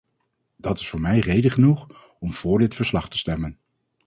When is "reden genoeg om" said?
1.19-2.33